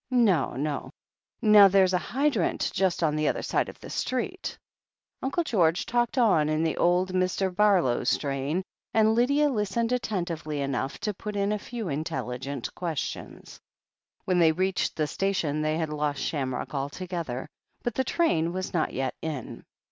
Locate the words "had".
15.77-15.89